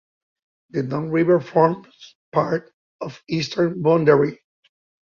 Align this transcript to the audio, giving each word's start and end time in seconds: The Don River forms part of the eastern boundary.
The 0.71 0.81
Don 0.81 1.11
River 1.11 1.39
forms 1.39 2.15
part 2.31 2.71
of 3.01 3.21
the 3.27 3.35
eastern 3.35 3.83
boundary. 3.83 4.39